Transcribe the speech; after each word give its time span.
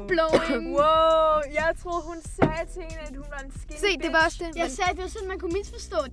Mindblowing. 0.00 0.66
Wow, 0.78 1.40
jeg 1.54 1.72
troede, 1.82 2.02
hun 2.06 2.16
sagde 2.22 2.66
til 2.72 2.82
hende, 2.82 2.98
at 3.08 3.16
hun 3.16 3.24
var 3.30 3.38
en 3.38 3.50
skinny 3.60 3.78
Se, 3.80 3.98
det 4.02 4.12
var 4.12 4.24
også 4.24 4.38
det. 4.40 4.56
Jeg 4.56 4.70
sagde, 4.70 4.90
det 4.90 5.02
var 5.02 5.08
sådan, 5.08 5.28
man 5.28 5.38
kunne 5.38 5.52
misforstå 5.52 5.96
det. 6.04 6.12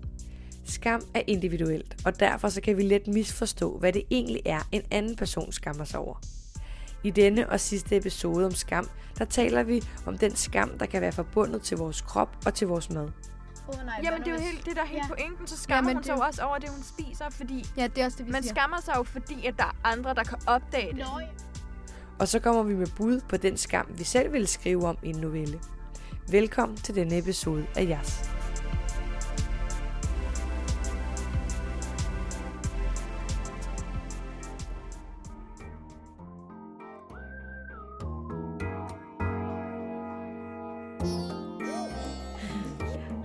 Skam 0.66 1.02
er 1.14 1.22
individuelt, 1.28 1.96
og 2.06 2.20
derfor 2.20 2.50
så 2.50 2.62
kan 2.62 2.78
vi 2.78 2.84
let 2.84 3.08
misforstå, 3.08 3.78
hvad 3.78 3.94
det 3.94 4.04
egentlig 4.12 4.42
er, 4.46 4.60
en 4.72 4.82
anden 4.92 5.16
person 5.16 5.52
skammer 5.52 5.84
sig 5.84 6.00
over. 6.00 6.16
I 7.04 7.10
denne 7.10 7.50
og 7.50 7.60
sidste 7.60 7.98
episode 7.98 8.46
om 8.46 8.52
skam, 8.52 8.90
der 9.18 9.26
taler 9.26 9.64
vi 9.64 9.84
om 10.06 10.18
den 10.18 10.36
skam, 10.36 10.78
der 10.78 10.86
kan 10.86 11.02
være 11.02 11.12
forbundet 11.12 11.62
til 11.62 11.78
vores 11.78 12.02
krop 12.02 12.30
og 12.46 12.54
til 12.54 12.68
vores 12.68 12.90
mad. 12.90 13.10
Oh, 13.68 13.86
nej, 13.86 14.00
Jamen, 14.04 14.20
det 14.20 14.28
er 14.28 14.32
jo 14.32 14.40
helt 14.42 14.66
det, 14.66 14.76
der 14.76 14.82
er 14.82 14.86
helt 14.86 15.04
Ja. 15.04 15.08
pointen. 15.16 15.48
Så 15.48 15.58
skammer 15.58 15.90
Jamen, 15.90 15.96
hun 15.96 15.98
det 15.98 16.06
sig 16.06 16.16
jo 16.16 16.20
også 16.22 16.42
over 16.42 16.58
det, 16.58 16.70
hun 16.70 16.84
spiser, 16.84 17.26
fordi 17.30 17.66
Ja, 17.78 17.88
det 17.88 17.98
er 18.02 18.06
også 18.06 18.18
det, 18.18 18.26
vi 18.26 18.32
man 18.32 18.44
siger. 18.44 18.54
skammer 18.54 18.82
sig 18.82 18.94
jo, 18.98 19.04
fordi 19.04 19.46
at 19.46 19.54
der 19.58 19.64
er 19.64 19.76
andre, 19.84 20.14
der 20.14 20.24
kan 20.24 20.38
opdage 20.48 20.88
det. 20.90 20.98
Løg. 20.98 21.26
Og 22.24 22.30
så 22.30 22.40
kommer 22.40 22.64
vi 22.64 22.76
med 22.76 22.88
bud 22.98 23.22
på 23.30 23.38
den 23.38 23.58
skam, 23.58 23.86
vi 23.98 24.04
selv 24.04 24.34
ville 24.34 24.48
skrive 24.48 24.88
om 24.88 24.98
i 25.04 25.10
en 25.10 25.16
novelle. 25.16 25.60
Velkommen 26.32 26.78
til 26.78 26.96
denne 26.96 27.18
episode 27.18 27.66
af 27.76 27.88
Jas. 27.88 28.30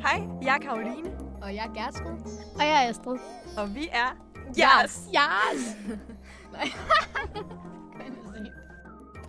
Hej, 0.01 0.23
jeg 0.43 0.55
er 0.55 0.59
Karoline, 0.59 1.11
Og 1.43 1.55
jeg 1.55 1.67
er 1.67 1.73
Gertrud. 1.75 2.33
Og 2.55 2.61
jeg 2.67 2.85
er 2.85 2.89
Astrid. 2.89 3.19
og 3.57 3.75
vi 3.75 3.89
er 3.93 4.17
Yes. 4.59 5.09
Yes! 5.19 5.77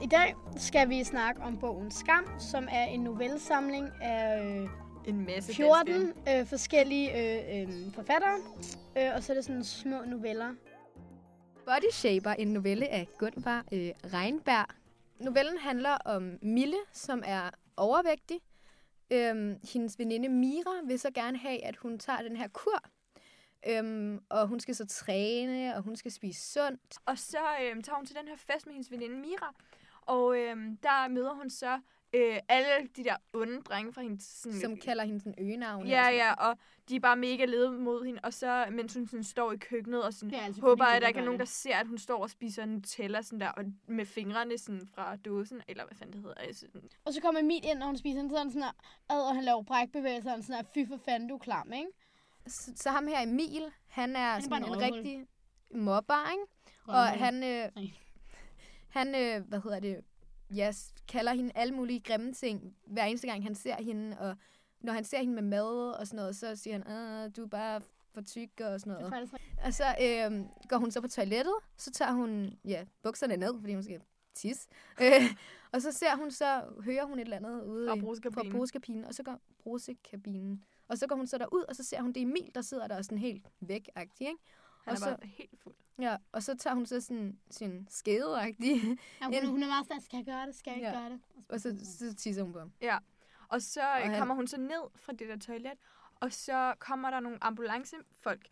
I 0.02 0.06
dag 0.06 0.36
skal 0.58 0.90
vi 0.90 1.04
snakke 1.04 1.42
om 1.42 1.58
bogen 1.60 1.92
Skam, 1.92 2.26
som 2.40 2.68
er 2.72 2.84
en 2.84 3.00
novellesamling 3.00 3.90
af 4.02 4.46
øh, 4.46 4.70
En 5.08 5.26
masse 5.26 5.56
14 5.56 6.14
øh, 6.30 6.46
forskellige 6.46 7.12
øh, 7.12 7.62
øh, 7.62 7.94
forfattere. 7.94 8.38
Øh, 8.98 9.16
og 9.16 9.24
så 9.24 9.34
er 9.34 9.36
det 9.36 9.46
sådan 9.46 9.64
små 9.64 10.04
noveller. 10.06 10.54
Body 11.66 11.92
Shaper, 11.92 12.32
en 12.32 12.48
novelle 12.48 12.88
af 12.88 13.08
Gunvar 13.18 13.66
øh, 13.74 13.90
Regnberg. 14.14 14.66
Novellen 15.20 15.58
handler 15.58 15.98
om 16.06 16.38
Mille, 16.42 16.78
som 16.94 17.24
er 17.26 17.50
overvægtig. 17.78 18.40
Øhm, 19.12 19.60
hendes 19.74 20.00
veninde 20.00 20.30
Mira 20.30 20.86
vil 20.88 21.00
så 21.00 21.12
gerne 21.12 21.38
have, 21.38 21.66
at 21.66 21.76
hun 21.76 22.00
tager 22.00 22.22
den 22.22 22.36
her 22.36 22.48
kur. 22.48 22.84
Øhm, 23.68 24.20
og 24.30 24.48
hun 24.48 24.60
skal 24.60 24.76
så 24.76 24.88
træne, 24.88 25.76
og 25.76 25.82
hun 25.82 25.96
skal 25.96 26.12
spise 26.12 26.52
sundt. 26.52 26.98
Og 27.06 27.18
så 27.18 27.38
øhm, 27.62 27.82
tager 27.82 27.96
hun 27.96 28.06
til 28.06 28.16
den 28.16 28.28
her 28.28 28.36
fest 28.36 28.66
med 28.66 28.74
hendes 28.74 28.92
veninde 28.92 29.16
Mira. 29.16 29.56
Og 30.10 30.38
øhm, 30.38 30.78
der 30.78 31.08
møder 31.08 31.34
hun 31.34 31.50
så 31.50 31.80
øh, 32.14 32.38
alle 32.50 32.88
de 32.96 33.04
der 33.04 33.16
onde 33.34 33.62
drenge 33.62 33.94
fra 33.94 34.02
hendes... 34.02 34.24
Sådan, 34.24 34.60
som 34.60 34.78
kalder 34.78 35.04
hende 35.04 35.20
sådan 35.20 35.36
øgenavn. 35.38 35.88
Ja, 35.88 36.08
ja, 36.10 36.34
og 36.34 36.58
de 36.90 36.96
er 36.96 37.00
bare 37.00 37.16
mega 37.16 37.46
lede 37.46 37.72
mod 37.72 38.06
hende. 38.06 38.20
Og 38.24 38.34
så, 38.34 38.66
mens 38.72 38.94
hun 38.94 39.08
sådan, 39.08 39.24
står 39.24 39.52
i 39.52 39.58
køkkenet 39.58 40.04
og 40.04 40.14
sådan, 40.14 40.34
er 40.34 40.40
altså 40.42 40.62
håber, 40.62 40.86
fordi, 40.86 40.96
at 40.96 41.02
de 41.02 41.02
der 41.02 41.08
ikke 41.08 41.20
er 41.20 41.26
nogen, 41.26 41.40
der 41.40 41.46
ser, 41.46 41.76
at 41.76 41.88
hun 41.88 41.98
står 41.98 42.22
og 42.22 42.30
spiser 42.30 42.66
Nutella 42.66 43.22
sådan 43.22 43.40
der, 43.40 43.50
og 43.50 43.64
med 43.88 44.06
fingrene 44.06 44.58
sådan 44.58 44.88
fra 44.96 45.16
dåsen, 45.16 45.62
eller 45.68 45.86
hvad 45.86 45.96
fanden 45.98 46.14
det 46.14 46.22
hedder. 46.22 46.36
Altså, 46.42 46.66
sådan- 46.74 46.90
Og 47.06 47.14
så 47.14 47.22
kommer 47.22 47.42
Emil 47.42 47.60
ind, 47.64 47.78
når 47.80 47.86
hun 47.86 47.98
spiser 47.98 48.22
den 48.22 48.30
sådan, 48.30 48.52
sådan 48.52 48.64
ad, 49.10 49.22
og 49.30 49.36
han 49.36 49.44
laver 49.44 49.64
brækbevægelser, 49.64 50.34
og 50.38 50.44
sådan 50.44 50.56
her, 50.56 50.86
fy 50.86 50.90
for 50.90 50.98
fanden, 51.06 51.30
du 51.30 51.36
er 51.36 51.40
klam, 51.40 51.74
ikke? 51.74 51.90
Så, 52.48 52.72
så 52.76 52.90
ham 52.90 53.08
her 53.08 53.22
Emil, 53.24 53.64
han 53.88 54.16
er, 54.16 54.16
bare 54.16 54.42
sådan 54.42 54.64
en 54.64 54.74
en 54.74 54.94
rigtig 54.94 55.26
mobber, 55.72 56.32
ikke? 56.32 56.44
Og 56.88 57.08
han, 57.08 57.36
øh, 57.44 57.70
Nej. 57.76 57.92
Han 58.90 59.08
øh, 59.16 59.48
hvad 59.48 59.60
hedder 59.64 59.80
det, 59.80 60.04
ja, 60.56 60.72
kalder 61.08 61.34
hende 61.34 61.52
alle 61.56 61.74
mulige 61.74 62.00
grimme 62.00 62.34
ting, 62.34 62.76
hver 62.88 63.04
eneste 63.06 63.28
gang 63.28 63.44
han 63.44 63.56
ser 63.56 63.76
hende, 63.84 64.18
og 64.20 64.36
når 64.82 64.94
han 64.94 65.04
ser 65.04 65.20
hende 65.20 65.34
med 65.34 65.42
mad 65.44 65.92
og 66.00 66.08
sådan 66.08 66.18
noget, 66.18 66.36
så 66.36 66.56
siger 66.56 66.74
han, 66.78 66.88
"Ah, 66.88 67.32
du 67.38 67.44
er 67.44 67.48
bare 67.48 67.82
for 68.14 68.22
tyk 68.22 68.50
og 68.62 68.80
sådan 68.80 68.94
Det 68.94 69.02
noget. 69.02 69.14
faktisk 69.14 69.34
rigtigt. 69.34 69.60
Og 69.66 69.74
så 69.74 69.84
øh, 69.84 70.46
går 70.70 70.78
hun 70.78 70.92
så 70.92 71.02
på 71.02 71.08
toilettet, 71.08 71.54
så 71.78 71.92
tager 71.92 72.12
hun 72.12 72.58
ja, 72.66 72.86
bukserne 73.04 73.38
ned, 73.38 73.60
fordi 73.60 73.74
hun 73.74 73.84
skal 73.84 74.02
tisse. 74.36 74.70
Øh, 75.02 75.08
og 75.74 75.82
så 75.82 75.92
ser 75.92 76.16
hun 76.16 76.32
så, 76.32 76.64
hører 76.84 77.06
hun 77.06 77.20
et 77.20 77.24
eller 77.24 77.38
andet 77.38 77.64
ude 77.64 77.88
Fra 77.88 77.96
brusekabinen. 77.96 78.52
fra 78.52 78.58
brusekabinen, 78.58 79.06
og 79.06 79.14
så 79.14 79.24
går 79.24 79.40
brusekabinen. 79.64 80.64
Og 80.88 80.98
så 80.98 81.08
går 81.08 81.16
hun 81.16 81.28
så 81.28 81.38
derud, 81.38 81.64
og 81.70 81.76
så 81.76 81.84
ser 81.84 82.02
hun 82.02 82.14
det 82.14 82.18
er 82.22 82.26
Emil, 82.26 82.52
der 82.56 82.62
sidder 82.62 82.88
der 82.88 83.02
sådan 83.02 83.18
helt 83.18 83.48
væk 83.60 83.90
ikke? 84.20 84.36
Han 84.90 85.04
Og 85.04 85.08
er 85.08 85.12
så- 85.12 85.18
bare 85.18 85.28
helt 85.28 85.60
fuld. 85.64 85.76
Ja, 86.02 86.18
og 86.32 86.44
så 86.44 86.58
tager 86.58 86.74
hun 86.74 86.86
så 86.86 87.02
sådan 87.02 87.38
sin 87.52 87.88
skede 87.90 88.38
Ja, 88.40 88.46
hun, 89.42 89.46
hun 89.50 89.64
er 89.64 89.68
meget 89.68 89.88
sådan, 89.88 90.02
skal 90.02 90.18
jeg 90.18 90.26
gøre 90.26 90.46
det, 90.48 90.56
skal 90.56 90.72
jeg 90.72 90.78
ikke 90.78 90.88
Ja. 90.90 91.00
gøre 91.00 91.10
det? 91.10 91.20
og 91.50 91.60
så, 91.62 91.78
så 92.00 92.16
tisser 92.16 92.44
hun 92.44 92.54
på 92.54 92.60
ham. 92.60 92.72
Og 93.50 93.62
så 93.62 93.82
Og 93.82 93.88
og 93.88 93.94
han- 94.10 94.18
kommer 94.18 94.36
hun 94.36 94.48
så 94.48 94.58
ned 94.58 94.82
fra 94.96 95.14
det 95.14 95.28
der 95.30 95.38
toilet, 95.38 95.72
og 96.16 96.34
så 96.34 96.74
kommer 96.80 97.10
der 97.10 97.20
nogle 97.20 97.44
ambulancefolk. 97.44 98.48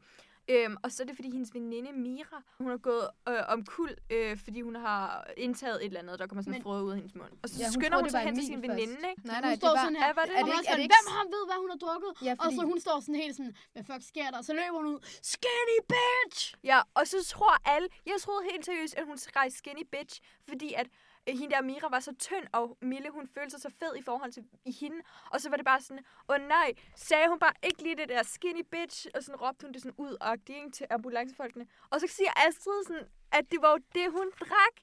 Øhm, 0.50 0.76
og 0.84 0.92
så 0.92 1.04
er 1.04 1.08
det, 1.08 1.16
fordi 1.16 1.30
hendes 1.32 1.54
veninde 1.54 1.92
Mira, 1.94 2.40
hun 2.58 2.72
er 2.72 2.78
gået 2.78 3.08
øh, 3.30 3.42
omkuld, 3.48 3.96
øh, 4.16 4.38
fordi 4.46 4.62
hun 4.62 4.76
har 4.76 5.28
indtaget 5.38 5.76
et 5.82 5.86
eller 5.86 6.00
andet, 6.04 6.20
der 6.20 6.28
kommer 6.28 6.44
sådan 6.44 6.62
Men- 6.66 6.84
ud 6.86 6.92
af 6.92 6.98
hendes 7.02 7.16
mund. 7.16 7.32
Og 7.44 7.50
så 7.50 7.56
Ja, 7.60 7.66
hun 7.66 7.74
skynder 7.74 7.90
troede, 7.90 8.02
hun 8.02 8.04
det 8.04 8.12
sig 8.12 8.22
hen 8.28 8.36
til 8.40 8.46
sin 8.52 8.62
veninde, 8.68 9.02
ikke? 9.12 9.22
Nej, 9.28 9.36
hun 9.36 9.42
nej, 9.44 9.50
det 9.50 9.60
står 9.62 9.68
var... 9.78 9.84
sådan 9.86 9.96
her, 10.02 10.08
Ja, 10.08 10.14
var 10.20 10.26
det? 10.28 10.34
og 10.36 10.40
Er 10.40 10.44
det 10.46 10.54
hun 10.54 10.60
ikke- 10.60 10.70
er 10.70 10.72
er 10.74 10.76
det 10.78 10.84
ikke 10.88 10.96
hvem 11.04 11.10
ham 11.20 11.28
ved, 11.36 11.44
hvad 11.50 11.58
hun 11.64 11.70
har 11.74 11.80
drukket? 11.86 12.12
Ja, 12.28 12.34
Og 12.40 12.46
så 12.52 12.58
fordi- 12.58 12.70
hun 12.72 12.80
står 12.86 12.98
sådan 13.06 13.20
helt 13.24 13.36
sådan, 13.40 13.54
hvad 13.74 13.84
fuck 13.90 14.04
sker 14.12 14.28
der? 14.34 14.42
Så 14.50 14.52
løber 14.60 14.78
hun 14.82 14.88
ud, 14.94 15.00
skinny 15.34 15.78
bitch! 15.94 16.40
Ja, 16.72 16.80
og 16.98 17.04
så 17.12 17.18
tror 17.34 17.54
alle, 17.74 17.88
jeg 18.10 18.16
troede 18.26 18.44
helt 18.52 18.64
seriøst, 18.70 18.94
at 19.00 19.06
hun 19.10 19.18
skreg 19.28 19.48
skinny 19.62 19.86
bitch, 19.94 20.16
fordi 20.50 20.70
at 20.82 20.88
hende 21.36 21.56
der 21.56 21.62
Mira 21.62 21.90
var 21.90 22.00
så 22.00 22.16
tynd, 22.20 22.48
og 22.54 22.78
Mille, 22.82 23.10
hun 23.10 23.28
følte 23.28 23.50
sig 23.50 23.62
så 23.62 23.70
fed 23.80 23.96
i 23.96 24.02
forhold 24.02 24.32
til 24.32 24.44
i 24.66 24.72
hende. 24.72 25.02
Og 25.32 25.42
så 25.42 25.50
var 25.50 25.58
det 25.58 25.66
bare 25.66 25.82
sådan, 25.82 26.04
åh 26.30 26.36
oh, 26.36 26.42
nej, 26.48 26.74
sagde 26.96 27.28
hun 27.30 27.40
bare 27.40 27.54
ikke 27.64 27.84
lige 27.84 27.96
det 27.96 28.10
der 28.10 28.24
skinny 28.24 28.66
bitch, 28.72 29.08
og 29.16 29.24
sådan 29.24 29.42
råbte 29.42 29.66
hun 29.66 29.74
det 29.74 29.82
sådan 29.82 29.96
ud 29.98 30.18
ikke, 30.22 30.72
til 30.72 30.86
ambulancefolkene. 30.90 31.68
Og 31.90 32.00
så 32.02 32.08
siger 32.08 32.32
Astrid 32.48 32.84
sådan, 32.88 33.08
at 33.32 33.52
det 33.52 33.62
var 33.62 33.72
jo 33.72 33.80
det, 33.96 34.12
hun 34.12 34.32
drak. 34.40 34.76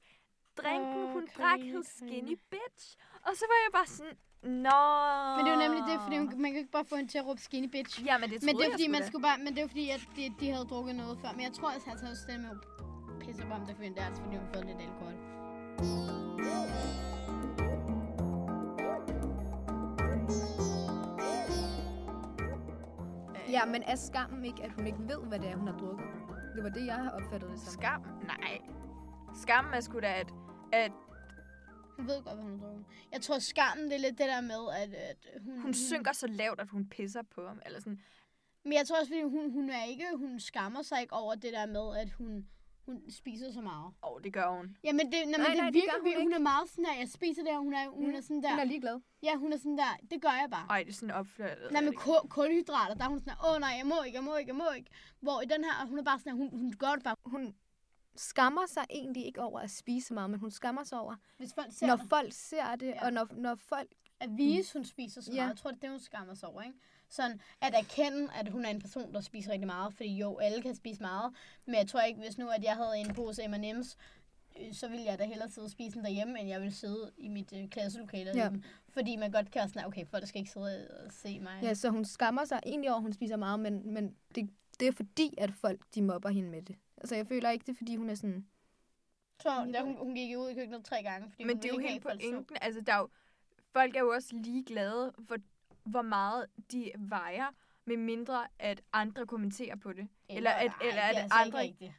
Drinken, 0.56 1.04
Åh, 1.04 1.12
hun 1.12 1.26
Karina, 1.26 1.44
drak, 1.44 1.60
hed 1.60 1.84
skinny 1.84 2.38
bitch. 2.50 2.96
Og 3.26 3.36
så 3.36 3.44
var 3.50 3.58
jeg 3.64 3.72
bare 3.72 3.86
sådan, 3.86 4.16
nå. 4.42 4.80
Men 5.36 5.40
det 5.44 5.50
er 5.52 5.56
jo 5.56 5.62
nemlig 5.66 5.82
det, 5.90 5.96
fordi 6.04 6.16
man 6.44 6.50
kan 6.52 6.56
ikke 6.62 6.70
bare 6.70 6.84
få 6.84 6.96
hende 6.96 7.10
til 7.10 7.18
at 7.18 7.26
råbe 7.26 7.40
skinny 7.40 7.68
bitch. 7.68 8.04
Ja, 8.06 8.18
men 8.18 8.30
det 8.30 8.42
Men 8.42 8.54
det 8.56 8.60
er 8.60 8.64
jeg 8.64 8.72
fordi, 8.72 8.88
man 8.88 9.04
skulle 9.06 9.22
bare, 9.22 9.38
men 9.38 9.50
det 9.54 9.62
er 9.62 9.68
fordi, 9.68 9.90
at 9.90 10.02
de, 10.16 10.34
de 10.40 10.50
havde 10.50 10.66
drukket 10.72 10.94
noget 10.96 11.18
før. 11.22 11.32
Men 11.32 11.42
jeg 11.42 11.52
tror 11.52 11.68
også, 11.68 11.90
at 11.90 12.00
han 12.00 12.10
også 12.10 12.24
det 12.28 12.40
med 12.40 12.50
at 12.50 12.58
pisse 13.20 13.42
på 13.42 13.48
ham, 13.48 13.66
det 13.66 13.76
fordi, 13.76 13.88
det 13.88 13.98
er 13.98 14.06
altså, 14.06 14.22
fordi 14.22 14.36
hun 14.36 14.46
fået 14.54 14.66
lidt 14.66 14.80
alkohol. 14.86 15.14
Ja, 23.54 23.64
men 23.64 23.82
er 23.82 23.94
skammen 23.94 24.44
ikke, 24.44 24.62
at 24.62 24.72
hun 24.72 24.86
ikke 24.86 24.98
ved, 24.98 25.26
hvad 25.28 25.38
det 25.38 25.48
er, 25.48 25.56
hun 25.56 25.68
har 25.68 25.78
drukket? 25.78 26.06
Det 26.54 26.64
var 26.64 26.70
det, 26.70 26.86
jeg 26.86 26.94
har 26.94 27.10
opfattet 27.10 27.50
det 27.50 27.60
som. 27.60 27.72
Skam? 27.72 28.02
Nej. 28.26 28.58
Skam 29.42 29.66
er 29.74 29.80
sgu 29.80 30.00
da, 30.00 30.20
at, 30.20 30.32
at 30.72 30.92
Hun 31.96 32.06
ved 32.06 32.22
godt, 32.22 32.34
hvad 32.34 32.44
hun 32.44 32.60
har 32.60 32.66
drukket. 32.66 32.84
Jeg 33.12 33.20
tror, 33.20 33.38
skammen, 33.38 33.86
det 33.86 33.94
er 33.94 33.98
lidt 33.98 34.18
det 34.18 34.26
der 34.26 34.40
med, 34.40 34.62
at, 34.82 34.94
at 34.94 35.16
hun... 35.44 35.60
hun 35.60 35.74
synker 35.74 36.12
så 36.12 36.26
lavt, 36.26 36.60
at 36.60 36.68
hun 36.68 36.88
pisser 36.88 37.22
på 37.22 37.46
ham. 37.46 37.60
Eller 37.66 37.80
sådan. 37.80 38.00
Men 38.64 38.72
jeg 38.72 38.86
tror 38.86 38.98
også, 39.00 39.10
fordi 39.10 39.22
hun, 39.22 39.50
hun 39.50 39.70
er 39.70 39.84
ikke, 39.84 40.06
hun 40.16 40.40
skammer 40.40 40.82
sig 40.82 41.00
ikke 41.00 41.14
over 41.14 41.34
det 41.34 41.52
der 41.52 41.66
med, 41.66 41.96
at 41.96 42.10
hun, 42.10 42.46
hun 42.86 43.10
spiser 43.10 43.52
så 43.52 43.60
meget. 43.60 43.84
Åh, 44.02 44.12
oh, 44.12 44.22
det 44.24 44.32
gør 44.32 44.48
hun. 44.56 44.76
Jamen, 44.84 45.06
det, 45.12 45.12
nej, 45.12 45.38
Nej, 45.38 45.48
men 45.64 45.74
det 45.74 45.82
nej, 45.86 45.98
gør 46.02 46.14
hun 46.18 46.22
hun, 46.22 46.32
er 46.32 46.38
meget 46.38 46.68
sådan 46.70 46.84
der, 46.84 46.92
jeg 46.98 47.08
spiser 47.08 47.42
det 47.42 47.52
her, 47.52 47.58
hun 47.58 47.74
er, 47.74 47.88
hun 47.88 48.06
Mm, 48.08 48.14
er 48.14 48.20
sådan 48.20 48.42
der. 48.42 48.50
Hun 48.50 48.58
er 48.60 48.64
ligeglad. 48.64 49.00
Ja, 49.22 49.36
hun 49.36 49.52
er 49.52 49.56
sådan 49.56 49.78
der, 49.78 49.96
det 50.10 50.22
gør 50.22 50.28
jeg 50.28 50.48
bare. 50.50 50.66
Ej, 50.70 50.82
det 50.82 50.88
er 50.88 50.94
sådan 50.94 51.10
opfladet. 51.14 51.72
Nej, 51.72 51.82
ku- 51.92 52.28
kulhydrater, 52.28 52.94
der 52.94 53.04
er 53.04 53.08
hun 53.08 53.18
sådan 53.18 53.32
der, 53.34 53.54
åh 53.54 53.60
nej, 53.60 53.74
jeg 53.78 53.86
må 53.86 54.02
ikke, 54.06 54.16
jeg 54.16 54.24
må 54.24 54.36
ikke, 54.36 54.48
jeg 54.48 54.56
må 54.56 54.70
ikke. 54.76 54.90
Hvor 55.20 55.40
i 55.40 55.44
den 55.44 55.64
her, 55.64 55.86
hun 55.86 55.98
er 55.98 56.02
bare 56.02 56.18
sådan 56.18 56.30
der, 56.32 56.36
hun, 56.38 56.50
hun 56.50 56.72
gør 56.78 56.92
det 56.94 57.04
bare, 57.04 57.16
Hun 57.24 57.54
skammer 58.16 58.66
sig 58.66 58.84
egentlig 58.90 59.26
ikke 59.26 59.40
over 59.42 59.60
at 59.60 59.70
spise 59.70 60.06
så 60.08 60.14
meget, 60.14 60.30
men 60.30 60.40
hun 60.40 60.50
skammer 60.50 60.84
sig 60.84 61.00
over, 61.00 61.14
hvis 61.36 61.54
folk 61.54 61.68
ser 61.70 61.86
når 61.86 61.96
det. 61.96 62.08
folk 62.08 62.32
ser 62.32 62.76
det, 62.76 62.86
Ja. 62.86 63.04
og 63.06 63.12
når, 63.12 63.28
når 63.32 63.54
folk... 63.54 63.88
At 64.20 64.30
vise, 64.36 64.72
hun 64.78 64.84
spiser 64.84 65.20
så 65.20 65.32
Ja. 65.32 65.36
meget. 65.36 65.48
Jeg 65.48 65.56
tror, 65.56 65.70
det 65.70 65.76
er 65.76 65.80
det, 65.80 65.90
hun 65.90 66.00
skammer 66.00 66.34
sig 66.34 66.48
over, 66.48 66.62
ikke? 66.62 66.78
Sådan 67.08 67.40
at 67.60 67.74
erkende, 67.74 68.28
at 68.34 68.48
hun 68.48 68.64
er 68.64 68.70
en 68.70 68.80
person, 68.80 69.14
der 69.14 69.20
spiser 69.20 69.52
rigtig 69.52 69.66
meget. 69.66 69.94
Fordi 69.94 70.16
jo, 70.16 70.38
alle 70.38 70.62
kan 70.62 70.74
spise 70.74 71.02
meget. 71.02 71.32
Men 71.66 71.74
jeg 71.74 71.88
tror 71.88 72.00
ikke, 72.00 72.20
hvis 72.20 72.38
nu, 72.38 72.48
at 72.48 72.64
jeg 72.64 72.76
havde 72.76 72.98
en 72.98 73.14
pose 73.14 73.42
M&M's, 73.48 73.96
øh, 74.60 74.72
så 74.72 74.88
ville 74.88 75.04
jeg 75.04 75.18
da 75.18 75.24
hellere 75.24 75.48
sidde 75.48 75.64
og 75.64 75.70
spise 75.70 75.96
den 75.96 76.04
derhjemme, 76.04 76.40
end 76.40 76.48
jeg 76.48 76.60
ville 76.60 76.74
sidde 76.74 77.12
i 77.16 77.28
mit 77.28 77.52
øh, 77.52 77.68
klasselokale. 77.68 78.32
Ja. 78.34 78.50
Fordi 78.88 79.16
man 79.16 79.30
godt 79.30 79.50
kan 79.50 79.60
være 79.60 79.68
sådan, 79.68 79.86
okay, 79.86 80.06
folk 80.06 80.26
skal 80.26 80.38
ikke 80.38 80.50
sidde 80.50 80.88
og 81.06 81.12
se 81.12 81.40
mig. 81.40 81.62
Ja, 81.62 81.74
så 81.74 81.90
hun 81.90 82.04
skammer 82.04 82.44
sig 82.44 82.60
egentlig 82.66 82.90
over, 82.90 82.96
at 82.96 83.02
hun 83.02 83.12
spiser 83.12 83.36
meget, 83.36 83.60
men, 83.60 83.94
men 83.94 84.16
det, 84.34 84.50
det 84.80 84.88
er 84.88 84.92
fordi, 84.92 85.34
at 85.38 85.52
folk 85.52 85.80
de 85.94 86.02
mobber 86.02 86.28
hende 86.28 86.50
med 86.50 86.62
det. 86.62 86.76
Altså, 86.96 87.14
jeg 87.14 87.26
føler 87.26 87.50
ikke, 87.50 87.66
det 87.66 87.72
er 87.72 87.76
fordi, 87.76 87.96
hun 87.96 88.10
er 88.10 88.14
sådan... 88.14 88.46
Så 89.42 89.70
da 89.74 89.80
hun, 89.82 89.96
hun 89.96 90.14
gik 90.14 90.38
ud 90.38 90.50
i 90.50 90.54
køkkenet 90.54 90.84
tre 90.84 91.02
gange. 91.02 91.30
Fordi 91.30 91.44
Men 91.44 91.56
hun 91.56 91.62
det 91.62 91.70
er 91.70 91.74
jo 91.74 91.80
helt 91.80 92.02
pointen. 92.02 92.46
Altså, 92.60 92.80
der 92.80 92.92
er 92.92 92.98
jo, 92.98 93.08
folk 93.72 93.96
er 93.96 94.00
jo 94.00 94.08
også 94.08 94.36
ligeglade, 94.36 95.12
hvor, 95.18 95.36
hvor 95.84 96.02
meget 96.02 96.46
de 96.72 96.92
vejer, 96.98 97.46
med 97.84 97.96
mindre 97.96 98.46
at 98.58 98.80
andre 98.92 99.26
kommenterer 99.26 99.76
på 99.76 99.92
det. 99.92 100.08
Eller 100.28 100.50
at- 100.50 100.66
ej, 100.66 100.74
eller 100.88 100.92
det 101.02 101.08
at 101.08 101.16
er 101.16 101.22
altså 101.22 101.34
andre 101.34 101.46
Ikke 101.66 101.72
rigtigt. 101.72 101.92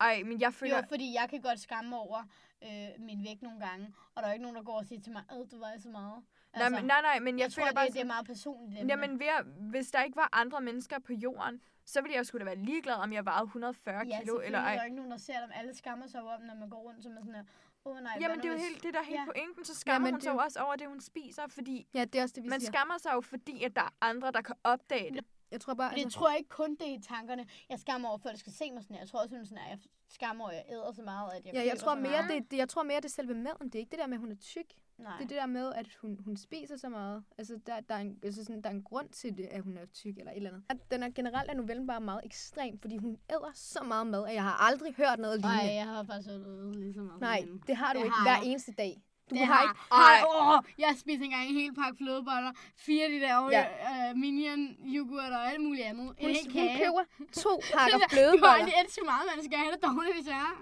Ej, 0.00 0.22
men 0.26 0.40
jeg 0.40 0.54
føler... 0.54 0.76
Jo, 0.76 0.82
fordi 0.88 1.14
jeg 1.20 1.26
kan 1.30 1.40
godt 1.40 1.60
skamme 1.60 1.96
over, 1.96 2.22
øh, 2.62 2.88
min 2.98 3.24
vægt 3.24 3.42
nogle 3.42 3.60
gange. 3.60 3.94
Og 4.14 4.22
der 4.22 4.28
er 4.28 4.32
ikke 4.32 4.42
nogen, 4.42 4.56
der 4.56 4.62
går 4.62 4.78
og 4.78 4.86
siger 4.86 5.00
til 5.00 5.12
mig, 5.12 5.22
at 5.30 5.36
du 5.50 5.58
vejer 5.58 5.78
så 5.78 5.88
meget. 5.88 6.22
Nej, 6.56 6.68
men, 6.68 6.84
nej, 6.84 7.02
nej, 7.02 7.18
men 7.18 7.38
jeg, 7.38 7.44
jeg 7.44 7.52
tror, 7.52 7.60
føler 7.60 7.66
det, 7.68 7.74
bare 7.74 7.84
det 7.86 7.90
er 7.90 7.94
sådan, 7.94 8.06
meget 8.06 8.26
personligt. 8.26 8.88
Jamen, 8.88 9.18
ved 9.20 9.26
at, 9.38 9.44
hvis 9.44 9.90
der 9.90 10.02
ikke 10.02 10.16
var 10.16 10.28
andre 10.32 10.60
mennesker 10.60 10.98
på 10.98 11.12
jorden, 11.12 11.60
så 11.84 12.00
ville 12.02 12.16
jeg 12.16 12.26
sgu 12.26 12.38
da 12.38 12.44
være 12.44 12.56
ligeglad, 12.56 12.94
om 12.94 13.12
jeg 13.12 13.24
vejede 13.24 13.44
140 13.44 14.04
ja, 14.06 14.20
kilo 14.20 14.40
eller 14.40 14.58
er 14.58 14.62
der 14.62 14.68
ej. 14.70 14.76
jo 14.76 14.84
ikke 14.84 14.96
nogen, 14.96 15.10
der 15.10 15.16
ser 15.16 15.40
dem. 15.40 15.50
Alle 15.54 15.74
skammer 15.74 16.06
sig 16.06 16.22
om, 16.22 16.42
når 16.42 16.54
man 16.54 16.68
går 16.70 16.78
rundt, 16.78 17.02
som 17.02 17.12
er 17.12 17.20
sådan 17.20 17.34
her, 17.34 17.44
oh, 17.84 17.96
nej, 18.02 18.16
Jamen, 18.20 18.38
det 18.38 18.44
er 18.44 18.52
jo 18.52 18.58
helt, 18.58 18.82
det 18.82 18.94
der 18.94 19.00
er 19.00 19.04
helt 19.04 19.18
Ja. 19.20 19.24
pointen, 19.24 19.64
så 19.64 19.74
skammer 19.74 20.08
Jamen, 20.08 20.14
hun 20.14 20.18
det 20.20 20.24
sig 20.24 20.32
jo 20.32 20.38
også 20.38 20.58
over 20.60 20.76
det, 20.76 20.86
hun 20.88 21.00
spiser, 21.00 21.42
fordi 21.48 21.86
Ja, 21.94 22.04
det 22.04 22.18
er 22.18 22.22
også 22.22 22.32
det, 22.34 22.42
vi 22.44 22.48
man 22.48 22.60
siger. 22.60 22.70
skammer 22.72 22.98
sig 22.98 23.10
jo, 23.14 23.20
fordi 23.20 23.62
at 23.64 23.76
der 23.76 23.82
er 23.82 23.92
andre, 24.00 24.30
der 24.32 24.42
kan 24.42 24.54
opdage 24.64 25.14
det. 25.14 25.24
Jeg 25.50 25.60
tror 25.60 25.74
bare, 25.74 25.90
Men 25.90 25.98
jeg 25.98 26.04
altså, 26.04 26.18
tror 26.18 26.30
ikke 26.32 26.48
kun 26.48 26.70
det 26.74 26.88
er 26.90 26.94
i 26.94 27.00
tankerne. 27.00 27.46
Jeg 27.68 27.78
skammer 27.78 28.08
over, 28.08 28.16
at 28.18 28.22
folk 28.22 28.38
skal 28.38 28.52
se 28.52 28.70
mig 28.72 28.82
sådan 28.82 28.94
her. 28.94 29.02
Jeg 29.02 29.08
tror 29.08 29.18
også, 29.22 29.44
sådan, 29.44 29.58
at 29.58 29.70
jeg 29.70 29.78
skammer 30.08 30.44
over, 30.44 30.50
at 30.50 30.56
jeg 30.56 30.64
æder 30.74 30.92
så 30.92 31.02
meget, 31.02 31.30
at 31.36 31.46
jeg 31.46 31.54
ja, 31.54 31.64
jeg 31.64 31.78
tror 31.78 31.94
så 31.94 32.00
mere, 32.00 32.10
meget. 32.22 32.30
det, 32.42 32.50
det, 32.50 32.56
jeg 32.56 32.68
tror 32.68 32.82
mere, 32.82 32.96
det 32.96 33.04
er 33.04 33.08
selve 33.08 33.34
maden. 33.34 33.64
Det 33.66 33.74
er 33.74 33.78
ikke 33.78 33.90
det 33.90 33.98
der 33.98 34.06
med, 34.06 34.14
at 34.16 34.20
hun 34.20 34.30
er 34.30 34.36
tyk. 34.36 34.66
Nej. 35.02 35.12
Det 35.16 35.24
er 35.24 35.28
det 35.28 35.36
der 35.36 35.46
med, 35.46 35.72
at 35.74 35.86
hun, 36.02 36.18
hun 36.24 36.36
spiser 36.36 36.76
så 36.76 36.88
meget. 36.88 37.22
Altså, 37.38 37.58
der, 37.66 37.80
der, 37.80 37.94
er 37.94 37.98
en, 37.98 38.18
altså 38.22 38.44
sådan, 38.44 38.62
der 38.62 38.68
er 38.68 38.74
en 38.74 38.82
grund 38.82 39.08
til 39.08 39.36
det, 39.36 39.46
at 39.50 39.62
hun 39.62 39.76
er 39.76 39.86
tyk 39.94 40.16
eller 40.18 40.30
et 40.32 40.36
eller 40.36 40.50
andet. 40.50 40.62
At 40.68 40.76
Den 40.90 41.02
er 41.02 41.10
generelt 41.14 41.50
er 41.50 41.54
novellen 41.54 41.86
bare 41.86 42.00
meget 42.00 42.20
ekstrem, 42.24 42.78
fordi 42.80 42.96
hun 42.96 43.16
æder 43.30 43.50
så 43.54 43.82
meget 43.84 44.06
mad, 44.06 44.26
at 44.28 44.34
jeg 44.34 44.42
har 44.42 44.66
aldrig 44.68 44.94
hørt 44.96 45.18
noget 45.18 45.40
Nej, 45.40 45.50
lignende. 45.54 45.74
jeg 45.74 45.86
har 45.86 46.04
faktisk 46.04 46.28
øvet 46.30 46.76
lige 46.76 46.94
så 46.94 47.00
meget. 47.02 47.20
Nej, 47.20 47.40
det 47.66 47.76
har 47.76 47.92
du 47.92 47.98
Det 47.98 48.04
ikke 48.04 48.16
har 48.16 48.24
hver 48.24 48.38
jeg. 48.42 48.46
eneste 48.50 48.72
dag. 48.72 49.02
Du 49.30 49.34
det 49.34 49.46
har, 49.46 49.54
har, 49.54 49.62
ikke... 49.62 49.80
Ej, 50.06 50.18
åh, 50.30 50.58
jeg 50.84 50.90
spiste 51.02 51.24
engang 51.24 51.44
en 51.50 51.54
hel 51.62 51.72
pakke 51.80 51.96
flødeboller, 52.02 52.52
fire 52.86 53.04
af 53.06 53.10
de 53.14 53.20
der 53.26 53.34
Ja. 53.50 53.50
ja. 53.58 54.10
uh, 54.12 54.18
minion, 54.24 54.60
yoghurt 54.96 55.32
og 55.38 55.42
alt 55.50 55.60
muligt 55.66 55.84
andet. 55.90 56.08
En 56.18 56.26
Hun, 56.26 56.30
hel 56.34 56.46
hun 56.58 56.68
køber 56.82 57.02
to 57.44 57.52
pakker 57.76 57.94
Du 57.96 58.00
har 58.04 58.08
flødeboller. 58.16 58.58
aldrig 58.60 58.74
ædt 58.82 58.90
så 58.98 59.02
meget, 59.10 59.24
man 59.34 59.40
skal 59.46 59.56
have 59.62 59.72
det 59.74 59.80
dårligt, 59.88 60.14
hvis 60.18 60.28
jeg 60.34 60.40
er. 60.50 60.54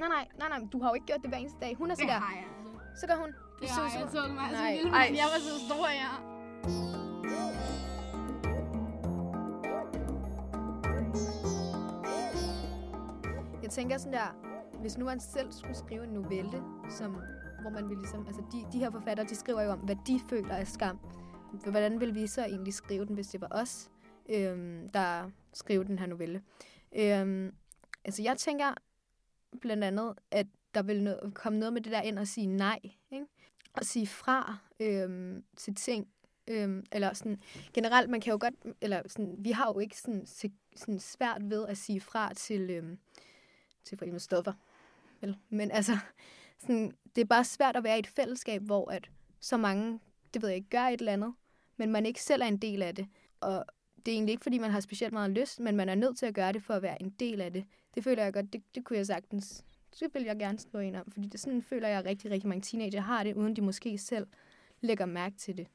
Nej, 0.00 0.08
nej, 0.16 0.24
nej, 0.40 0.48
nej, 0.54 0.60
du 0.72 0.78
har 0.82 0.88
jo 0.90 0.94
ikke 0.98 1.06
gjort 1.10 1.22
det 1.24 1.30
hver 1.32 1.38
eneste 1.44 1.58
dag. 1.64 1.72
Hun 1.80 1.86
er 1.90 1.94
så 1.94 2.00
Det 2.02 2.08
der. 2.14 2.18
har 2.26 2.34
jeg 2.40 2.46
altså. 2.58 2.72
Så 3.00 3.04
gør 3.10 3.16
hun. 3.24 3.30
Det 3.60 3.68
har 3.68 3.82
jeg 3.82 4.08
så 4.10 4.28
mig. 4.28 4.52
Nej. 4.52 4.74
lille, 4.74 4.90
Ej. 4.90 5.08
men 5.08 5.16
jeg 5.16 5.24
var 5.24 5.38
så 5.40 5.66
stor, 5.68 5.86
jeg. 5.86 6.14
Jeg 13.62 13.70
tænker 13.70 13.98
sådan 13.98 14.12
der, 14.12 14.34
hvis 14.80 14.98
nu 14.98 15.04
man 15.04 15.20
selv 15.20 15.52
skulle 15.52 15.76
skrive 15.76 16.04
en 16.04 16.10
novelle, 16.10 16.62
som, 16.90 17.12
hvor 17.60 17.70
man 17.70 17.88
vil 17.88 17.96
ligesom, 17.98 18.26
altså 18.26 18.42
de, 18.52 18.72
de 18.72 18.78
her 18.78 18.90
forfattere, 18.90 19.26
de 19.26 19.34
skriver 19.34 19.62
jo 19.62 19.70
om, 19.70 19.78
hvad 19.78 19.96
de 20.06 20.20
føler 20.30 20.54
er 20.54 20.64
skam. 20.64 20.98
Hvordan 21.70 22.00
vil 22.00 22.14
vi 22.14 22.26
så 22.26 22.44
egentlig 22.44 22.74
skrive 22.74 23.04
den, 23.06 23.14
hvis 23.14 23.28
det 23.28 23.40
var 23.40 23.48
os, 23.50 23.90
øhm, 24.28 24.88
der 24.88 25.30
skrev 25.52 25.84
den 25.84 25.98
her 25.98 26.06
novelle? 26.06 26.42
Øhm, 26.96 27.54
altså 28.04 28.22
jeg 28.22 28.36
tænker 28.36 28.74
blandt 29.60 29.84
andet, 29.84 30.14
at 30.30 30.46
der 30.74 30.82
vil 30.82 31.08
no- 31.08 31.30
komme 31.32 31.58
noget 31.58 31.72
med 31.72 31.80
det 31.82 31.92
der 31.92 32.00
ind 32.02 32.18
og 32.18 32.26
sige 32.26 32.46
nej, 32.46 32.78
ikke? 33.10 33.26
At 33.74 33.86
sige 33.86 34.06
fra 34.06 34.58
øhm, 34.80 35.44
til 35.56 35.74
ting, 35.74 36.08
øhm, 36.48 36.84
eller 36.92 37.12
sådan, 37.12 37.42
generelt, 37.74 38.10
man 38.10 38.20
kan 38.20 38.30
jo 38.30 38.38
godt, 38.40 38.54
eller 38.80 39.02
sådan, 39.06 39.34
vi 39.38 39.50
har 39.50 39.72
jo 39.72 39.78
ikke 39.78 39.98
sådan, 39.98 40.26
sådan 40.76 41.00
svært 41.00 41.50
ved 41.50 41.66
at 41.66 41.78
sige 41.78 42.00
fra 42.00 42.34
til, 42.34 42.70
øhm, 42.70 42.98
til 43.84 43.98
for 43.98 44.04
eksempel 44.04 44.20
stoffer. 44.20 44.52
Vel? 45.20 45.36
Men 45.48 45.70
altså, 45.70 45.98
sådan, 46.58 46.92
det 47.16 47.20
er 47.20 47.26
bare 47.26 47.44
svært 47.44 47.76
at 47.76 47.84
være 47.84 47.96
i 47.96 47.98
et 47.98 48.06
fællesskab, 48.06 48.62
hvor 48.62 48.90
at 48.90 49.10
så 49.40 49.56
mange, 49.56 50.00
det 50.34 50.42
ved 50.42 50.48
jeg 50.48 50.56
ikke, 50.56 50.70
gør 50.70 50.84
et 50.84 51.00
eller 51.00 51.12
andet, 51.12 51.34
men 51.76 51.92
man 51.92 52.06
ikke 52.06 52.22
selv 52.22 52.42
er 52.42 52.46
en 52.46 52.58
del 52.58 52.82
af 52.82 52.94
det. 52.94 53.06
Og 53.40 53.64
det 53.96 54.12
er 54.12 54.16
egentlig 54.16 54.32
ikke, 54.32 54.42
fordi 54.42 54.58
man 54.58 54.70
har 54.70 54.80
specielt 54.80 55.12
meget 55.12 55.30
lyst, 55.30 55.60
men 55.60 55.76
man 55.76 55.88
er 55.88 55.94
nødt 55.94 56.18
til 56.18 56.26
at 56.26 56.34
gøre 56.34 56.52
det 56.52 56.62
for 56.62 56.74
at 56.74 56.82
være 56.82 57.02
en 57.02 57.10
del 57.10 57.40
af 57.40 57.52
det. 57.52 57.64
Det 57.94 58.04
føler 58.04 58.22
jeg 58.22 58.32
godt, 58.32 58.52
det, 58.52 58.62
det 58.74 58.84
kunne 58.84 58.96
jeg 58.96 59.06
sagtens, 59.06 59.64
så 59.98 60.08
vil 60.12 60.22
jeg 60.22 60.38
gerne 60.38 60.58
skrive 60.58 60.84
en 60.84 60.94
om, 60.94 61.10
fordi 61.10 61.26
det 61.26 61.40
sådan 61.40 61.62
føler 61.62 61.88
jeg 61.88 61.98
at 61.98 62.04
rigtig, 62.04 62.30
rigtig 62.30 62.48
mange 62.48 62.62
teenager 62.62 63.00
har 63.00 63.22
det, 63.22 63.34
uden 63.34 63.56
de 63.56 63.60
måske 63.60 63.98
selv 63.98 64.26
lægger 64.80 65.06
mærke 65.06 65.36
til 65.36 65.56
det. 65.56 65.66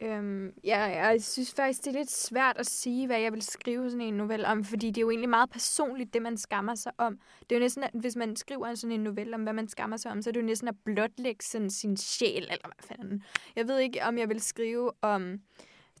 Øhm, 0.00 0.54
ja, 0.64 0.80
jeg 0.80 1.22
synes 1.22 1.54
faktisk, 1.54 1.84
det 1.84 1.86
er 1.86 1.98
lidt 1.98 2.10
svært 2.10 2.56
at 2.58 2.66
sige, 2.66 3.06
hvad 3.06 3.20
jeg 3.20 3.32
vil 3.32 3.42
skrive 3.42 3.90
sådan 3.90 4.06
en 4.06 4.14
novelle 4.14 4.46
om, 4.46 4.64
fordi 4.64 4.86
det 4.86 4.96
er 4.96 5.00
jo 5.00 5.10
egentlig 5.10 5.28
meget 5.28 5.50
personligt, 5.50 6.14
det 6.14 6.22
man 6.22 6.36
skammer 6.36 6.74
sig 6.74 6.92
om. 6.98 7.18
Det 7.40 7.52
er 7.52 7.56
jo 7.56 7.62
næsten, 7.62 7.82
at 7.84 7.90
hvis 7.94 8.16
man 8.16 8.36
skriver 8.36 8.74
sådan 8.74 8.94
en 8.94 9.00
novelle 9.00 9.34
om, 9.34 9.42
hvad 9.42 9.52
man 9.52 9.68
skammer 9.68 9.96
sig 9.96 10.12
om, 10.12 10.22
så 10.22 10.30
er 10.30 10.32
det 10.32 10.40
jo 10.40 10.46
næsten 10.46 10.68
at 10.68 10.76
blotlægge 10.84 11.44
sådan 11.44 11.70
sin 11.70 11.96
sjæl, 11.96 12.42
eller 12.42 12.66
hvad 12.74 12.96
fanden. 12.96 13.22
Jeg 13.56 13.68
ved 13.68 13.78
ikke, 13.78 14.02
om 14.02 14.18
jeg 14.18 14.28
vil 14.28 14.40
skrive 14.40 14.92
om, 15.02 15.40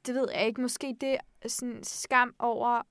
det 0.06 0.14
ved 0.14 0.28
jeg 0.34 0.46
ikke, 0.46 0.60
måske 0.60 0.96
det 1.00 1.16
sådan 1.46 1.82
skam 1.82 2.34
over 2.38 2.82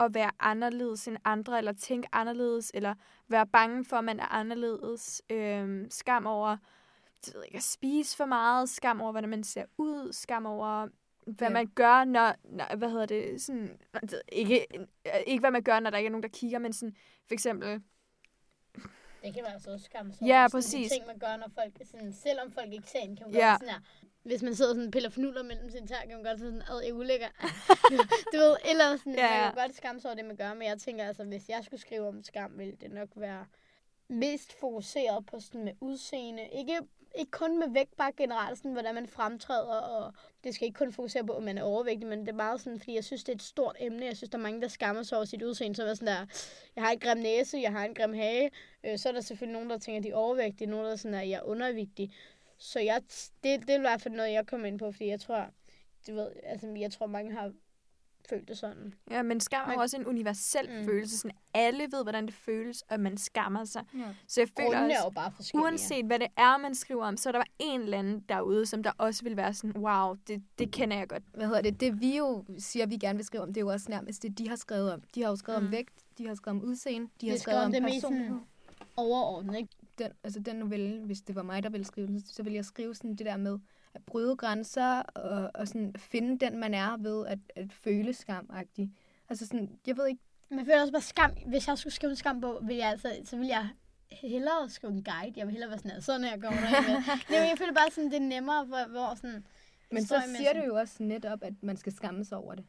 at 0.00 0.14
være 0.14 0.30
anderledes 0.40 1.08
end 1.08 1.16
andre, 1.24 1.58
eller 1.58 1.72
tænke 1.72 2.08
anderledes, 2.12 2.70
eller 2.74 2.94
være 3.28 3.46
bange 3.46 3.84
for, 3.84 3.96
at 3.96 4.04
man 4.04 4.20
er 4.20 4.32
anderledes. 4.32 5.22
Øhm, 5.30 5.86
skam 5.90 6.26
over 6.26 6.56
det 7.26 7.34
ved 7.34 7.44
ikke, 7.44 7.56
at 7.56 7.62
spise 7.62 8.16
for 8.16 8.24
meget, 8.24 8.68
skam 8.68 9.00
over, 9.00 9.12
hvordan 9.12 9.30
man 9.30 9.44
ser 9.44 9.64
ud, 9.78 10.12
skam 10.12 10.46
over, 10.46 10.88
hvad 11.26 11.48
Ja. 11.48 11.52
man 11.52 11.66
gør, 11.74 12.04
når, 12.04 12.34
når, 12.44 12.76
hvad 12.76 12.90
hedder 12.90 13.06
det, 13.06 13.42
sådan, 13.42 13.78
ikke, 14.32 14.66
ikke 15.26 15.40
hvad 15.40 15.50
man 15.50 15.62
gør, 15.62 15.80
når 15.80 15.90
der 15.90 15.98
ikke 15.98 16.06
er 16.06 16.10
nogen, 16.10 16.22
der 16.22 16.28
kigger, 16.28 16.58
men 16.58 16.72
sådan, 16.72 16.94
for 17.26 17.34
eksempel, 17.34 17.82
Det 19.24 19.34
kan 19.34 19.44
være 19.44 19.60
så 19.60 19.78
skam. 19.78 20.12
Så 20.12 20.18
Ja, 20.24 20.46
sådan 20.48 20.50
præcis. 20.50 20.90
De 20.90 20.94
ting, 20.96 21.06
man 21.06 21.18
gør, 21.18 21.36
når 21.36 21.50
folk, 21.54 21.72
sådan, 21.90 22.12
selvom 22.12 22.52
folk 22.52 22.72
ikke 22.72 22.90
ser 22.90 22.98
en, 22.98 23.16
kan 23.16 23.26
man 23.26 23.34
Ja. 23.34 23.50
godt 23.50 23.60
sådan 23.60 23.74
her. 23.74 23.80
Hvis 24.22 24.42
man 24.42 24.54
sidder 24.54 24.74
sådan 24.74 24.90
piller 24.90 25.10
fnuller 25.10 25.42
mellem 25.42 25.70
sine 25.70 25.86
tær, 25.86 26.00
kan 26.00 26.10
man 26.14 26.24
godt 26.24 26.38
sådan, 26.38 26.62
ad, 26.62 26.80
jeg 26.82 26.88
er 26.88 26.92
ulækker. 26.92 27.28
du 28.32 28.36
ved, 28.36 28.56
eller 28.70 28.96
sådan, 28.96 29.14
ja, 29.14 29.34
ja. 29.34 29.40
man 29.44 29.54
kan 29.54 29.66
godt 29.66 29.76
skamme 29.76 30.00
sig 30.00 30.10
over 30.10 30.16
det, 30.16 30.24
man 30.24 30.36
gør, 30.36 30.54
men 30.54 30.68
jeg 30.68 30.78
tænker 30.78 31.04
altså, 31.06 31.24
hvis 31.24 31.48
jeg 31.48 31.64
skulle 31.64 31.80
skrive 31.80 32.08
om 32.08 32.22
skam, 32.22 32.58
ville 32.58 32.76
det 32.80 32.90
nok 32.90 33.08
være 33.16 33.46
mest 34.08 34.52
fokuseret 34.60 35.26
på 35.26 35.40
sådan 35.40 35.64
med 35.64 35.72
udseende. 35.80 36.48
Ikke, 36.52 36.78
ikke 37.14 37.30
kun 37.30 37.58
med 37.58 37.68
vægt, 37.70 37.96
bare 37.96 38.12
generelt 38.16 38.58
sådan, 38.58 38.72
hvordan 38.72 38.94
man 38.94 39.06
fremtræder, 39.06 39.80
og 39.80 40.12
det 40.44 40.54
skal 40.54 40.66
ikke 40.66 40.78
kun 40.78 40.92
fokusere 40.92 41.26
på, 41.26 41.32
at 41.32 41.42
man 41.42 41.58
er 41.58 41.62
overvægtig, 41.62 42.08
men 42.08 42.20
det 42.20 42.28
er 42.28 42.32
meget 42.32 42.60
sådan, 42.60 42.78
fordi 42.78 42.94
jeg 42.94 43.04
synes, 43.04 43.24
det 43.24 43.32
er 43.32 43.36
et 43.36 43.42
stort 43.42 43.76
emne. 43.80 44.06
Jeg 44.06 44.16
synes, 44.16 44.30
der 44.30 44.38
er 44.38 44.42
mange, 44.42 44.60
der 44.60 44.68
skammer 44.68 45.02
sig 45.02 45.18
over 45.18 45.24
sit 45.24 45.42
udseende, 45.42 45.76
som 45.76 45.88
er 45.88 45.94
sådan 45.94 46.06
der, 46.06 46.26
jeg 46.76 46.84
har 46.84 46.90
en 46.90 46.98
grim 46.98 47.18
næse, 47.18 47.58
jeg 47.58 47.72
har 47.72 47.84
en 47.84 47.94
grim 47.94 48.12
hage. 48.12 48.50
Øh, 48.84 48.98
så 48.98 49.08
er 49.08 49.12
der 49.12 49.20
selvfølgelig 49.20 49.52
nogen, 49.52 49.70
der 49.70 49.78
tænker, 49.78 49.98
at 49.98 50.04
de 50.04 50.10
er 50.10 50.16
overvægtige, 50.16 50.70
nogen, 50.70 50.86
der 50.86 50.92
er 50.92 50.96
sådan, 50.96 51.14
at 51.14 51.28
jeg 51.28 51.36
er 51.36 51.42
undervægtig. 51.42 52.12
Så 52.58 52.80
jeg, 52.80 53.02
det, 53.44 53.60
det 53.60 53.70
er 53.70 53.78
i 53.78 53.80
hvert 53.80 54.02
fald 54.02 54.14
noget, 54.14 54.32
jeg 54.32 54.46
kommer 54.46 54.66
ind 54.66 54.78
på, 54.78 54.92
fordi 54.92 55.08
jeg 55.08 55.20
tror, 55.20 55.46
du 56.06 56.14
ved, 56.14 56.30
altså, 56.42 56.66
jeg 56.66 56.92
tror, 56.92 57.06
mange 57.06 57.32
har 57.32 57.52
følt 58.28 58.48
det 58.48 58.58
sådan. 58.58 58.94
ja, 59.10 59.22
men 59.22 59.40
skam 59.40 59.68
er 59.68 59.74
jo 59.74 59.80
også 59.80 59.96
en 59.96 60.06
universel 60.06 60.78
mm. 60.78 60.84
følelse, 60.84 61.18
sådan 61.18 61.36
alle 61.54 61.82
ved, 61.90 62.02
hvordan 62.02 62.26
det 62.26 62.34
føles, 62.34 62.84
at 62.88 63.00
man 63.00 63.16
skammer 63.16 63.64
sig. 63.64 63.84
Ja. 63.94 64.14
Så 64.26 64.40
jeg 64.40 64.48
føler 64.48 64.70
Grundene 64.70 64.94
er 64.94 64.96
også, 64.96 65.06
jo 65.06 65.10
bare 65.10 65.32
uanset 65.62 66.06
hvad 66.06 66.18
det 66.18 66.28
er, 66.36 66.56
man 66.56 66.74
skriver 66.74 67.04
om, 67.04 67.16
så 67.16 67.28
er 67.28 67.32
der 67.32 67.38
bare 67.38 67.54
en 67.58 67.80
eller 67.80 67.98
anden 67.98 68.24
derude, 68.28 68.66
som 68.66 68.82
der 68.82 68.92
også 68.98 69.24
vil 69.24 69.36
være 69.36 69.54
sådan, 69.54 69.76
wow, 69.76 70.14
det, 70.28 70.42
det 70.58 70.72
kender 70.72 70.96
jeg 70.96 71.08
godt. 71.08 71.22
Hvad 71.34 71.46
hedder 71.46 71.62
det? 71.62 71.80
Det 71.80 72.00
vi 72.00 72.16
jo 72.16 72.44
siger, 72.58 72.86
vi 72.86 72.96
gerne 72.96 73.16
vil 73.16 73.26
skrive 73.26 73.42
om, 73.42 73.48
det 73.48 73.56
er 73.56 73.60
jo 73.60 73.68
også 73.68 73.86
nærmest 73.90 74.22
det, 74.22 74.38
de 74.38 74.48
har 74.48 74.56
skrevet 74.56 74.92
om. 74.92 75.02
De 75.14 75.22
har 75.22 75.28
jo 75.28 75.36
skrevet 75.36 75.62
mm. 75.62 75.66
Om 75.66 75.72
vægt, 75.72 75.94
de 76.18 76.26
har 76.26 76.34
skrevet 76.34 76.60
om 76.60 76.68
udseende, 76.68 77.06
de, 77.06 77.26
De 77.26 77.30
har 77.30 77.36
skrevet 77.36 77.74
skrevet 77.74 78.04
om 78.04 78.12
om 78.12 78.18
sådan 78.18 78.40
overordnet, 78.96 79.56
ikke? 79.56 79.68
den, 79.98 80.10
altså 80.24 80.40
den 80.40 80.56
novelle, 80.56 81.00
hvis 81.06 81.20
det 81.20 81.34
var 81.34 81.42
mig, 81.42 81.62
der 81.62 81.68
ville 81.68 81.84
skrive 81.84 82.06
den, 82.06 82.20
så 82.20 82.42
ville 82.42 82.56
jeg 82.56 82.64
skrive 82.64 82.94
sådan 82.94 83.16
det 83.16 83.26
der 83.26 83.36
med 83.36 83.58
at 83.94 84.02
bryde 84.06 84.36
grænser 84.36 85.02
og, 85.02 85.50
og 85.54 85.68
sådan 85.68 85.94
finde 85.98 86.46
den, 86.46 86.58
man 86.58 86.74
er 86.74 86.96
ved 86.96 87.26
at, 87.26 87.38
at 87.56 87.72
føle 87.72 88.12
skam 88.12 88.50
-agtig. 88.52 88.88
Altså 89.28 89.46
sådan, 89.46 89.78
jeg 89.86 89.96
ved 89.96 90.06
ikke, 90.06 90.22
Men 90.54 90.58
jeg 90.58 90.66
føler 90.66 90.80
også 90.80 90.92
bare 90.92 91.02
skam. 91.02 91.30
Hvis 91.46 91.68
jeg 91.68 91.78
skulle 91.78 91.92
skrive 91.94 92.10
en 92.10 92.16
skam 92.16 92.40
på, 92.40 92.58
vil 92.62 92.76
jeg 92.76 92.88
altså, 92.88 93.16
så 93.24 93.36
vil 93.36 93.46
jeg 93.46 93.68
hellere 94.10 94.70
skrive 94.70 94.92
en 94.92 95.04
guide. 95.04 95.32
Jeg 95.36 95.46
vil 95.46 95.52
hellere 95.52 95.70
være 95.70 95.78
sådan 95.78 95.90
her, 95.90 96.00
sådan 96.00 96.24
her 96.24 96.36
går 96.36 96.48
der 96.48 96.60
med. 96.60 97.02
Men 97.30 97.48
jeg 97.48 97.54
føler 97.58 97.74
bare 97.74 97.90
sådan, 97.90 98.10
det 98.10 98.16
er 98.16 98.20
nemmere, 98.20 98.64
hvor, 98.64 98.88
hvor 98.88 99.14
sådan... 99.14 99.46
men 99.90 100.06
så 100.06 100.22
siger 100.36 100.52
du 100.52 100.60
jo 100.66 100.74
også 100.74 101.02
netop, 101.02 101.38
at 101.42 101.54
man 101.62 101.76
skal 101.76 101.92
skamme 101.92 102.24
sig 102.24 102.38
over 102.38 102.54
det. 102.54 102.64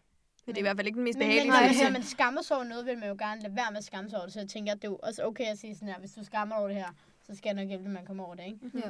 Men 0.46 0.56
det 0.56 0.62
er 0.62 0.66
i 0.66 0.68
hvert 0.68 0.78
fald 0.78 0.88
ikke 0.88 0.98
den 0.98 1.04
mest 1.04 1.20
Men, 1.20 1.28
men 1.28 1.48
behagelige 1.48 1.84
når, 1.84 1.90
man 1.90 2.04
skammer 2.04 2.42
sig 2.42 2.58
over 2.58 2.66
noget, 2.66 2.86
vil 2.86 2.98
man 2.98 3.10
jo 3.10 3.16
gerne 3.20 3.42
lade 3.42 3.56
være 3.56 3.72
med 3.72 3.78
at 3.78 3.84
skamme 3.84 4.10
sig 4.10 4.20
over 4.20 4.26
det. 4.26 4.34
Så 4.34 4.40
jeg 4.40 4.50
tænker, 4.50 4.72
at 4.72 4.82
det 4.82 4.88
er 4.88 4.92
også 4.92 5.24
okay 5.24 5.46
at 5.46 5.58
sige 5.58 5.76
sådan 5.76 5.88
her, 5.88 6.00
hvis 6.00 6.12
du 6.12 6.24
skammer 6.24 6.56
over 6.56 6.68
det 6.68 6.78
her, 6.78 6.90
så 7.24 7.36
skal 7.36 7.50
jeg 7.50 7.56
nok 7.56 7.68
hjælpe, 7.68 8.00
at 8.00 8.06
komme 8.06 8.26
over 8.26 8.36
det, 8.36 8.46
ikke? 8.46 8.60
Ja. 8.74 8.90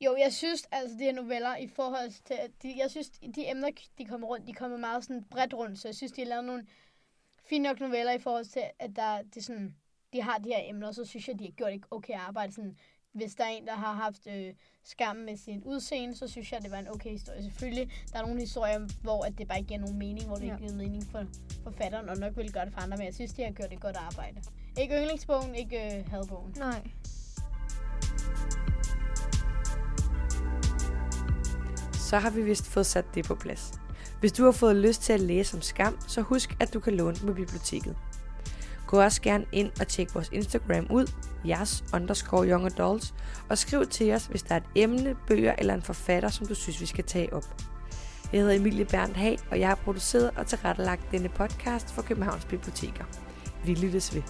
Jo, 0.00 0.16
jeg 0.16 0.32
synes 0.32 0.68
altså, 0.72 0.96
de 0.98 1.04
her 1.04 1.12
noveller 1.12 1.56
i 1.56 1.68
forhold 1.68 2.10
til, 2.24 2.34
at 2.34 2.50
de, 2.62 2.74
jeg 2.78 2.90
synes, 2.90 3.10
de 3.10 3.50
emner, 3.50 3.70
de 3.98 4.04
kommer 4.04 4.26
rundt, 4.26 4.46
de 4.46 4.52
kommer 4.52 4.76
meget 4.76 5.04
sådan 5.04 5.24
bredt 5.30 5.54
rundt, 5.54 5.78
så 5.78 5.88
jeg 5.88 5.94
synes, 5.94 6.12
de 6.12 6.20
har 6.20 6.28
lavet 6.28 6.44
nogle 6.44 6.66
fine 7.48 7.62
nok 7.68 7.80
noveller 7.80 8.12
i 8.12 8.18
forhold 8.18 8.44
til, 8.44 8.62
at 8.78 8.96
der, 8.96 9.22
det 9.22 9.36
er 9.36 9.40
sådan, 9.42 9.74
de 10.12 10.22
har 10.22 10.38
de 10.38 10.48
her 10.48 10.60
emner, 10.64 10.92
så 10.92 11.04
synes 11.04 11.28
jeg, 11.28 11.38
de 11.38 11.44
har 11.44 11.50
gjort 11.52 11.72
et 11.72 11.84
okay 11.90 12.14
arbejde. 12.14 12.52
Sådan, 12.52 12.76
hvis 13.12 13.34
der 13.34 13.44
er 13.44 13.48
en, 13.48 13.66
der 13.66 13.74
har 13.74 13.92
haft 13.92 14.26
øh, 14.26 14.54
skam 14.84 15.16
med 15.16 15.36
sin 15.36 15.62
udseende, 15.64 16.16
så 16.16 16.28
synes 16.28 16.52
jeg, 16.52 16.62
det 16.62 16.70
var 16.70 16.78
en 16.78 16.88
okay 16.88 17.10
historie. 17.10 17.42
Selvfølgelig, 17.42 17.90
der 18.12 18.18
er 18.18 18.22
nogle 18.22 18.40
historier, 18.40 18.80
hvor 19.02 19.24
at 19.24 19.38
det 19.38 19.48
bare 19.48 19.58
ikke 19.58 19.68
giver 19.68 19.80
nogen 19.80 19.98
mening, 19.98 20.26
hvor 20.26 20.36
det 20.36 20.46
Ja. 20.46 20.52
ikke 20.52 20.66
giver 20.66 20.74
mening 20.78 21.02
for 21.06 21.24
forfatteren, 21.62 22.08
og 22.08 22.16
nok 22.16 22.36
vil 22.36 22.52
gøre 22.52 22.64
det 22.64 22.72
for 22.72 22.80
andre, 22.80 22.96
men 22.96 23.06
jeg 23.06 23.14
synes, 23.14 23.32
de 23.32 23.42
har 23.42 23.50
gjort 23.50 23.72
et 23.72 23.80
godt 23.80 23.96
arbejde. 23.96 24.42
Ikke 24.80 24.94
yndlingsbogen, 25.00 25.54
ikke 25.54 25.98
øh, 25.98 26.08
hadbogen. 26.10 26.54
Nej. 26.58 26.82
så 32.10 32.18
har 32.18 32.30
vi 32.30 32.42
vist 32.42 32.66
fået 32.66 32.86
sat 32.86 33.04
det 33.14 33.24
på 33.24 33.34
plads. 33.34 33.72
Hvis 34.24 34.32
du 34.32 34.44
har 34.44 34.52
fået 34.52 34.76
lyst 34.76 35.02
til 35.02 35.12
at 35.12 35.20
læse 35.20 35.56
om 35.56 35.62
skam, 35.62 35.96
så 36.06 36.20
husk, 36.20 36.56
at 36.60 36.74
du 36.74 36.80
kan 36.80 36.94
låne 36.94 37.16
den 37.16 37.28
på 37.28 37.34
biblioteket. 37.34 37.96
Gå 38.86 39.00
også 39.00 39.22
gerne 39.22 39.44
ind 39.52 39.70
og 39.80 39.88
tjek 39.88 40.14
vores 40.14 40.28
Instagram 40.32 40.86
ud, 40.90 41.12
jeres 41.48 41.84
underscore 41.94 42.48
young 42.48 42.66
adults, 42.66 43.14
og 43.48 43.58
skriv 43.58 43.86
til 43.86 44.12
os, 44.12 44.26
hvis 44.26 44.42
der 44.42 44.54
er 44.54 44.56
et 44.56 44.66
emne, 44.74 45.16
bøger 45.26 45.54
eller 45.58 45.74
en 45.74 45.82
forfatter, 45.82 46.28
som 46.28 46.46
du 46.46 46.54
synes, 46.54 46.80
vi 46.80 46.86
skal 46.86 47.04
tage 47.04 47.32
op. 47.32 47.44
Jeg 48.32 48.40
hedder 48.40 48.54
Emilie 48.54 48.84
Berndt 48.84 49.16
Hag, 49.16 49.38
og 49.50 49.60
jeg 49.60 49.68
har 49.68 49.74
produceret 49.74 50.30
og 50.36 50.46
tilrettelagt 50.46 51.10
denne 51.10 51.28
podcast 51.28 51.92
for 51.92 52.02
Københavns 52.02 52.44
Biblioteker. 52.44 53.04
Vi 53.64 53.74
lyttes 53.74 54.14
ved. 54.14 54.22